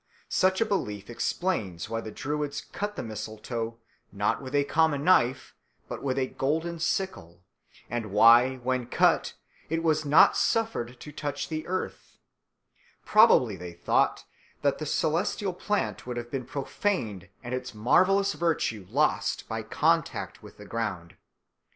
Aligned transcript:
Such 0.29 0.59
a 0.61 0.65
belief 0.65 1.11
explains 1.11 1.87
why 1.87 2.01
the 2.01 2.09
Druids 2.11 2.59
cut 2.59 2.95
the 2.95 3.03
mistletoe, 3.03 3.77
not 4.11 4.41
with 4.41 4.55
a 4.55 4.63
common 4.63 5.03
knife, 5.03 5.53
but 5.87 6.01
with 6.01 6.17
a 6.17 6.25
golden 6.25 6.79
sickle, 6.79 7.43
and 7.87 8.07
why, 8.11 8.55
when 8.55 8.87
cut, 8.87 9.33
it 9.69 9.83
was 9.83 10.03
not 10.03 10.35
suffered 10.35 10.99
to 11.01 11.11
touch 11.11 11.49
the 11.49 11.67
earth; 11.67 12.17
probably 13.05 13.55
they 13.55 13.73
thought 13.73 14.25
that 14.63 14.79
the 14.79 14.87
celestial 14.87 15.53
plant 15.53 16.07
would 16.07 16.17
have 16.17 16.31
been 16.31 16.45
profaned 16.45 17.29
and 17.43 17.53
its 17.53 17.75
marvellous 17.75 18.33
virtue 18.33 18.87
lost 18.89 19.47
by 19.47 19.61
contact 19.61 20.41
with 20.41 20.57
the 20.57 20.65
ground. 20.65 21.15